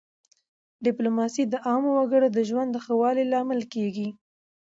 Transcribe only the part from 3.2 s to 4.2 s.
لامل کېږي.